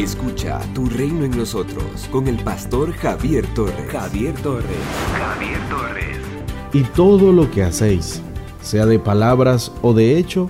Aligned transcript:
Escucha 0.00 0.58
Tu 0.72 0.86
Reino 0.86 1.26
en 1.26 1.36
Nosotros 1.36 2.08
con 2.10 2.26
el 2.26 2.42
pastor 2.42 2.90
Javier 2.94 3.46
Torres. 3.54 3.86
Javier 3.92 4.34
Torres. 4.36 4.64
Javier 5.12 5.60
Torres. 5.68 6.18
Y 6.72 6.84
todo 6.96 7.32
lo 7.32 7.50
que 7.50 7.62
hacéis, 7.62 8.22
sea 8.62 8.86
de 8.86 8.98
palabras 8.98 9.70
o 9.82 9.92
de 9.92 10.16
hecho, 10.16 10.48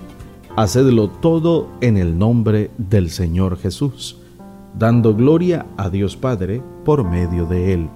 hacedlo 0.55 1.11
todo 1.11 1.67
en 1.81 1.97
el 1.97 2.17
nombre 2.17 2.71
del 2.79 3.11
Señor 3.11 3.59
Jesús, 3.59 4.19
dando 4.79 5.17
gloria 5.17 5.67
a 5.77 5.91
Dios 5.91 6.17
Padre 6.17 6.63
por 6.85 7.03
medio 7.03 7.45
de 7.45 7.73
Él. 7.73 7.91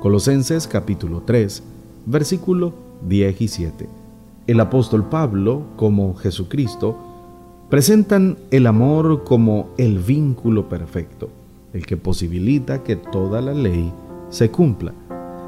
Colosenses 0.00 0.68
capítulo 0.68 1.24
3, 1.26 1.60
versículo 2.06 2.72
17. 3.02 3.88
El 4.46 4.60
apóstol 4.60 5.08
Pablo, 5.08 5.64
como 5.74 6.14
Jesucristo, 6.14 7.13
presentan 7.70 8.36
el 8.50 8.66
amor 8.66 9.24
como 9.24 9.70
el 9.78 9.98
vínculo 9.98 10.68
perfecto, 10.68 11.30
el 11.72 11.86
que 11.86 11.96
posibilita 11.96 12.82
que 12.82 12.96
toda 12.96 13.40
la 13.40 13.54
ley 13.54 13.92
se 14.28 14.50
cumpla. 14.50 14.92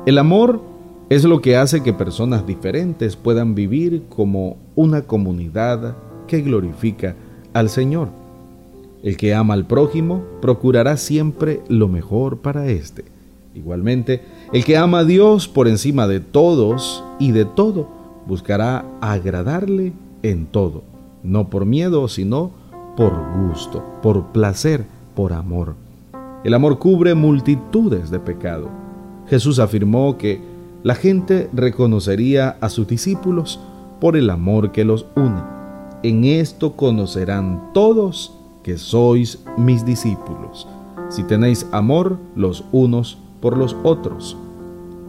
El 0.06 0.18
amor 0.18 0.60
es 1.08 1.24
lo 1.24 1.40
que 1.40 1.56
hace 1.56 1.82
que 1.82 1.92
personas 1.92 2.46
diferentes 2.46 3.16
puedan 3.16 3.54
vivir 3.54 4.04
como 4.08 4.56
una 4.74 5.02
comunidad 5.02 5.96
que 6.26 6.40
glorifica 6.40 7.14
al 7.52 7.68
Señor. 7.68 8.08
El 9.02 9.16
que 9.16 9.34
ama 9.34 9.54
al 9.54 9.66
prójimo 9.66 10.24
procurará 10.40 10.96
siempre 10.96 11.60
lo 11.68 11.86
mejor 11.86 12.38
para 12.38 12.66
éste. 12.66 13.04
Igualmente, 13.54 14.22
el 14.52 14.64
que 14.64 14.76
ama 14.76 15.00
a 15.00 15.04
Dios 15.04 15.48
por 15.48 15.68
encima 15.68 16.08
de 16.08 16.20
todos 16.20 17.04
y 17.20 17.30
de 17.30 17.44
todo, 17.44 17.88
buscará 18.26 18.84
agradarle 19.00 19.92
en 20.22 20.46
todo 20.46 20.95
no 21.26 21.48
por 21.48 21.66
miedo, 21.66 22.08
sino 22.08 22.50
por 22.96 23.12
gusto, 23.36 23.84
por 24.02 24.26
placer, 24.28 24.86
por 25.14 25.32
amor. 25.32 25.74
El 26.44 26.54
amor 26.54 26.78
cubre 26.78 27.14
multitudes 27.14 28.10
de 28.10 28.20
pecado. 28.20 28.68
Jesús 29.28 29.58
afirmó 29.58 30.16
que 30.16 30.40
la 30.82 30.94
gente 30.94 31.50
reconocería 31.52 32.56
a 32.60 32.68
sus 32.68 32.86
discípulos 32.86 33.58
por 34.00 34.16
el 34.16 34.30
amor 34.30 34.72
que 34.72 34.84
los 34.84 35.06
une. 35.16 35.42
En 36.02 36.24
esto 36.24 36.72
conocerán 36.76 37.70
todos 37.74 38.32
que 38.62 38.78
sois 38.78 39.42
mis 39.56 39.84
discípulos, 39.84 40.68
si 41.08 41.24
tenéis 41.24 41.66
amor 41.72 42.18
los 42.36 42.64
unos 42.72 43.18
por 43.40 43.56
los 43.56 43.76
otros. 43.82 44.36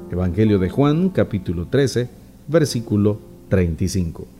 Evangelio 0.09 0.57
de 0.57 0.69
Juan 0.69 1.09
capítulo 1.09 1.67
13, 1.67 2.09
versículo 2.47 3.19
35. 3.49 4.36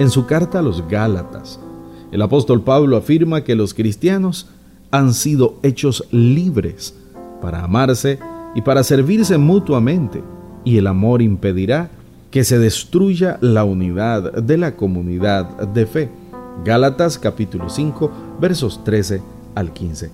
En 0.00 0.08
su 0.08 0.24
carta 0.24 0.60
a 0.60 0.62
los 0.62 0.88
Gálatas, 0.88 1.60
el 2.10 2.22
apóstol 2.22 2.62
Pablo 2.62 2.96
afirma 2.96 3.44
que 3.44 3.54
los 3.54 3.74
cristianos 3.74 4.48
han 4.90 5.12
sido 5.12 5.56
hechos 5.62 6.06
libres 6.10 6.94
para 7.42 7.62
amarse 7.62 8.18
y 8.54 8.62
para 8.62 8.82
servirse 8.82 9.36
mutuamente, 9.36 10.22
y 10.64 10.78
el 10.78 10.86
amor 10.86 11.20
impedirá 11.20 11.90
que 12.30 12.44
se 12.44 12.58
destruya 12.58 13.36
la 13.42 13.64
unidad 13.64 14.32
de 14.42 14.56
la 14.56 14.74
comunidad 14.74 15.68
de 15.68 15.84
fe. 15.84 16.08
Gálatas 16.64 17.18
capítulo 17.18 17.68
5 17.68 18.10
versos 18.40 18.82
13 18.82 19.20
al 19.54 19.74
15. 19.74 20.10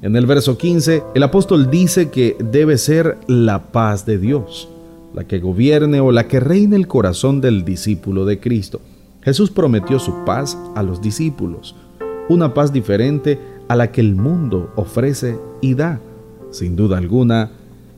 En 0.00 0.14
el 0.14 0.26
verso 0.26 0.56
15, 0.56 1.02
el 1.16 1.22
apóstol 1.24 1.72
dice 1.72 2.10
que 2.10 2.36
debe 2.38 2.78
ser 2.78 3.18
la 3.26 3.72
paz 3.72 4.06
de 4.06 4.16
Dios, 4.16 4.68
la 5.12 5.24
que 5.24 5.40
gobierne 5.40 5.98
o 5.98 6.12
la 6.12 6.28
que 6.28 6.38
reine 6.38 6.76
el 6.76 6.86
corazón 6.86 7.40
del 7.40 7.64
discípulo 7.64 8.24
de 8.24 8.38
Cristo. 8.38 8.80
Jesús 9.28 9.50
prometió 9.50 9.98
su 9.98 10.24
paz 10.24 10.56
a 10.74 10.82
los 10.82 11.02
discípulos, 11.02 11.76
una 12.30 12.54
paz 12.54 12.72
diferente 12.72 13.38
a 13.68 13.76
la 13.76 13.92
que 13.92 14.00
el 14.00 14.14
mundo 14.14 14.72
ofrece 14.74 15.36
y 15.60 15.74
da. 15.74 16.00
Sin 16.50 16.76
duda 16.76 16.96
alguna, 16.96 17.50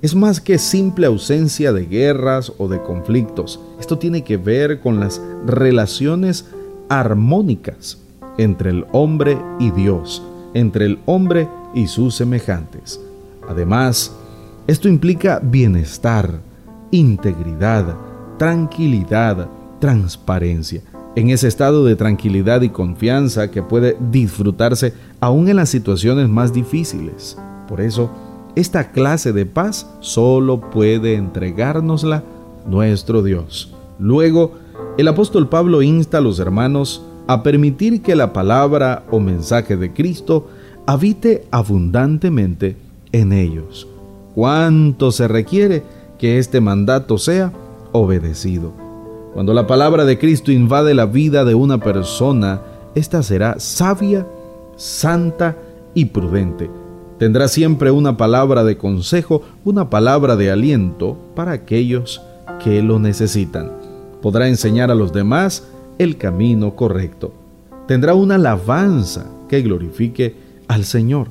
es 0.02 0.16
más 0.16 0.40
que 0.40 0.58
simple 0.58 1.06
ausencia 1.06 1.72
de 1.72 1.86
guerras 1.86 2.52
o 2.58 2.66
de 2.66 2.82
conflictos. 2.82 3.60
Esto 3.78 3.96
tiene 3.96 4.24
que 4.24 4.38
ver 4.38 4.80
con 4.80 4.98
las 4.98 5.22
relaciones 5.46 6.46
armónicas 6.88 7.98
entre 8.36 8.70
el 8.70 8.86
hombre 8.90 9.38
y 9.60 9.70
Dios, 9.70 10.24
entre 10.52 10.86
el 10.86 10.98
hombre 11.06 11.48
y 11.74 11.86
sus 11.86 12.16
semejantes. 12.16 13.00
Además, 13.48 14.12
esto 14.66 14.88
implica 14.88 15.38
bienestar, 15.40 16.40
integridad, 16.90 17.94
tranquilidad, 18.36 19.48
transparencia 19.78 20.82
en 21.16 21.30
ese 21.30 21.48
estado 21.48 21.84
de 21.84 21.96
tranquilidad 21.96 22.62
y 22.62 22.68
confianza 22.68 23.50
que 23.50 23.62
puede 23.62 23.96
disfrutarse 24.10 24.94
aún 25.20 25.48
en 25.48 25.56
las 25.56 25.68
situaciones 25.68 26.28
más 26.28 26.52
difíciles. 26.52 27.36
Por 27.68 27.80
eso, 27.80 28.10
esta 28.54 28.90
clase 28.90 29.32
de 29.32 29.46
paz 29.46 29.88
solo 30.00 30.60
puede 30.70 31.14
entregárnosla 31.14 32.22
nuestro 32.66 33.22
Dios. 33.22 33.74
Luego, 33.98 34.54
el 34.98 35.08
apóstol 35.08 35.48
Pablo 35.48 35.82
insta 35.82 36.18
a 36.18 36.20
los 36.20 36.38
hermanos 36.38 37.04
a 37.26 37.42
permitir 37.42 38.02
que 38.02 38.16
la 38.16 38.32
palabra 38.32 39.04
o 39.10 39.20
mensaje 39.20 39.76
de 39.76 39.92
Cristo 39.92 40.48
habite 40.86 41.46
abundantemente 41.50 42.76
en 43.12 43.32
ellos. 43.32 43.86
¿Cuánto 44.34 45.12
se 45.12 45.28
requiere 45.28 45.82
que 46.18 46.38
este 46.38 46.60
mandato 46.60 47.18
sea 47.18 47.52
obedecido? 47.92 48.79
Cuando 49.32 49.54
la 49.54 49.66
palabra 49.66 50.04
de 50.04 50.18
Cristo 50.18 50.50
invade 50.50 50.92
la 50.92 51.06
vida 51.06 51.44
de 51.44 51.54
una 51.54 51.78
persona, 51.78 52.62
ésta 52.96 53.22
será 53.22 53.60
sabia, 53.60 54.26
santa 54.76 55.56
y 55.94 56.06
prudente. 56.06 56.68
Tendrá 57.18 57.46
siempre 57.46 57.92
una 57.92 58.16
palabra 58.16 58.64
de 58.64 58.76
consejo, 58.76 59.42
una 59.64 59.88
palabra 59.88 60.34
de 60.34 60.50
aliento 60.50 61.16
para 61.36 61.52
aquellos 61.52 62.20
que 62.64 62.82
lo 62.82 62.98
necesitan. 62.98 63.70
Podrá 64.20 64.48
enseñar 64.48 64.90
a 64.90 64.96
los 64.96 65.12
demás 65.12 65.68
el 65.98 66.16
camino 66.16 66.74
correcto. 66.74 67.32
Tendrá 67.86 68.14
una 68.14 68.34
alabanza 68.34 69.26
que 69.48 69.62
glorifique 69.62 70.34
al 70.66 70.84
Señor. 70.84 71.28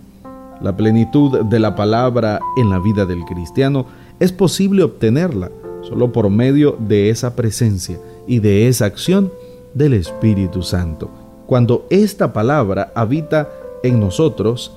La 0.62 0.78
plenitud 0.78 1.46
de 1.46 1.60
la 1.60 1.76
palabra 1.76 2.40
en 2.56 2.70
la 2.70 2.80
vida 2.80 3.06
del 3.06 3.26
cristiano 3.26 3.88
es 4.20 4.32
posible 4.32 4.84
obtenerla 4.84 5.52
solo 5.82 6.12
por 6.12 6.30
medio 6.30 6.78
de 6.80 7.10
esa 7.10 7.36
presencia 7.36 8.00
y 8.28 8.40
de 8.40 8.68
esa 8.68 8.86
acción 8.86 9.32
del 9.74 9.94
Espíritu 9.94 10.62
Santo. 10.62 11.10
Cuando 11.46 11.86
esta 11.90 12.32
palabra 12.34 12.92
habita 12.96 13.50
en 13.84 14.00
nosotros, 14.00 14.72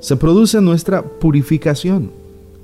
se 0.00 0.16
produce 0.16 0.60
nuestra 0.60 1.02
purificación. 1.02 2.10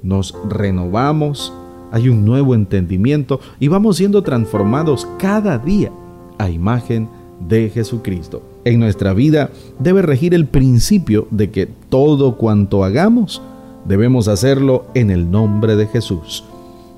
Nos 0.02 0.34
renovamos, 0.48 1.52
hay 1.90 2.08
un 2.08 2.24
nuevo 2.24 2.54
entendimiento 2.54 3.40
y 3.58 3.68
vamos 3.68 3.96
siendo 3.96 4.22
transformados 4.22 5.08
cada 5.18 5.58
día 5.58 5.92
a 6.38 6.50
imagen 6.50 7.08
de 7.48 7.70
Jesucristo. 7.70 8.42
En 8.64 8.80
nuestra 8.80 9.12
vida 9.12 9.50
debe 9.78 10.02
regir 10.02 10.34
el 10.34 10.46
principio 10.46 11.26
de 11.30 11.50
que 11.50 11.66
todo 11.88 12.36
cuanto 12.36 12.84
hagamos, 12.84 13.42
debemos 13.86 14.28
hacerlo 14.28 14.86
en 14.94 15.10
el 15.10 15.30
nombre 15.30 15.76
de 15.76 15.86
Jesús. 15.86 16.44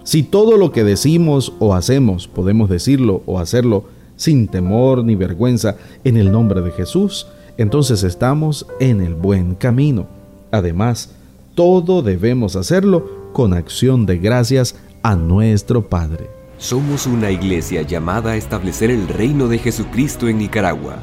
Si 0.06 0.22
todo 0.22 0.56
lo 0.56 0.71
que 0.71 0.84
decimos 0.84 1.53
o 1.59 1.75
hacemos 1.75 2.28
podemos 2.28 2.71
decirlo 2.71 3.25
o 3.27 3.41
hacerlo 3.41 3.87
sin 4.15 4.47
temor 4.47 5.03
ni 5.05 5.17
vergüenza 5.17 5.78
en 6.05 6.17
el 6.17 6.31
nombre 6.31 6.61
de 6.61 6.71
Jesús, 6.71 7.27
entonces 7.59 8.05
estamos 8.05 8.69
en 8.78 9.00
el 9.00 9.16
buen 9.16 9.56
camino. 9.56 10.06
Además, 10.53 11.11
todo 11.56 12.03
debemos 12.03 12.55
hacerlo 12.55 13.33
con 13.33 13.53
acción 13.53 14.06
de 14.06 14.19
gracias 14.19 14.77
a 15.03 15.16
nuestro 15.16 15.89
Padre. 15.89 16.31
Somos 16.56 17.09
una 17.09 17.33
iglesia 17.33 17.83
llamada 17.83 18.31
a 18.31 18.37
establecer 18.37 18.93
el 18.93 19.09
reino 19.09 19.49
de 19.49 19.59
Jesucristo 19.59 20.28
en 20.28 20.39
Nicaragua. 20.39 20.99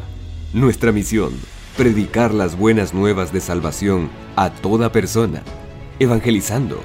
Nuestra 0.54 0.94
misión, 0.94 1.34
predicar 1.76 2.34
las 2.34 2.58
buenas 2.58 2.94
nuevas 2.94 3.34
de 3.34 3.42
salvación 3.42 4.08
a 4.38 4.50
toda 4.50 4.94
persona, 4.94 5.44
evangelizando, 6.00 6.78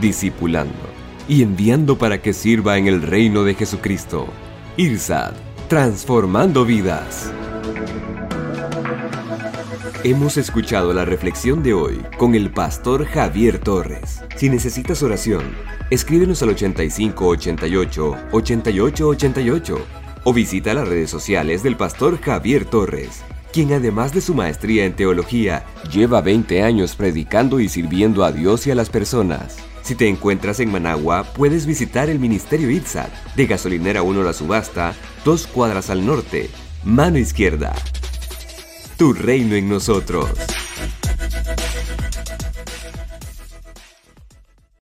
discipulando 0.00 0.85
y 1.28 1.42
enviando 1.42 1.98
para 1.98 2.22
que 2.22 2.32
sirva 2.32 2.78
en 2.78 2.86
el 2.86 3.02
reino 3.02 3.44
de 3.44 3.54
Jesucristo. 3.54 4.28
IRSAD, 4.76 5.34
transformando 5.68 6.64
vidas. 6.64 7.32
Hemos 10.04 10.36
escuchado 10.36 10.92
la 10.92 11.04
reflexión 11.04 11.62
de 11.62 11.74
hoy 11.74 12.00
con 12.16 12.34
el 12.34 12.52
pastor 12.52 13.06
Javier 13.06 13.58
Torres. 13.58 14.22
Si 14.36 14.48
necesitas 14.48 15.02
oración, 15.02 15.42
escríbenos 15.90 16.42
al 16.42 16.50
8588 16.50 18.16
8888 18.30 19.78
o 20.22 20.32
visita 20.32 20.74
las 20.74 20.86
redes 20.86 21.10
sociales 21.10 21.62
del 21.62 21.76
pastor 21.76 22.20
Javier 22.20 22.66
Torres, 22.66 23.22
quien 23.52 23.72
además 23.72 24.12
de 24.12 24.20
su 24.20 24.34
maestría 24.34 24.84
en 24.84 24.94
teología, 24.94 25.64
lleva 25.90 26.20
20 26.20 26.62
años 26.62 26.94
predicando 26.94 27.58
y 27.58 27.68
sirviendo 27.68 28.24
a 28.24 28.30
Dios 28.30 28.66
y 28.66 28.70
a 28.70 28.74
las 28.76 28.90
personas. 28.90 29.56
Si 29.86 29.94
te 29.94 30.08
encuentras 30.08 30.58
en 30.58 30.72
Managua, 30.72 31.22
puedes 31.22 31.64
visitar 31.64 32.10
el 32.10 32.18
Ministerio 32.18 32.72
ITSAT 32.72 33.08
de 33.36 33.46
Gasolinera 33.46 34.02
1 34.02 34.24
La 34.24 34.32
Subasta, 34.32 34.96
dos 35.24 35.46
cuadras 35.46 35.90
al 35.90 36.04
norte, 36.04 36.50
mano 36.82 37.18
izquierda. 37.18 37.72
Tu 38.96 39.12
reino 39.12 39.54
en 39.54 39.68
nosotros. 39.68 40.28